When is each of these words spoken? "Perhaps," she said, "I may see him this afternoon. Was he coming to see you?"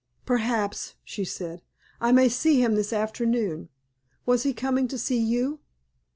"Perhaps," 0.25 0.95
she 1.03 1.23
said, 1.23 1.61
"I 1.99 2.11
may 2.11 2.27
see 2.27 2.59
him 2.59 2.73
this 2.73 2.91
afternoon. 2.91 3.69
Was 4.25 4.41
he 4.41 4.51
coming 4.51 4.87
to 4.87 4.97
see 4.97 5.19
you?" 5.19 5.59